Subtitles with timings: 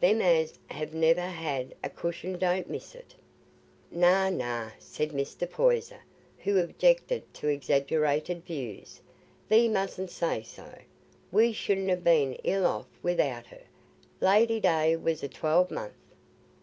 [0.00, 3.14] Them as ha' never had a cushion don't miss it."
[3.90, 5.46] "Nay, nay," said Mr.
[5.46, 6.00] Poyser,
[6.38, 9.02] who objected to exaggerated views.
[9.50, 10.70] "Thee mustna say so;
[11.30, 13.64] we should ha' been ill off wi'out her,
[14.22, 15.92] Lady day was a twelvemont'.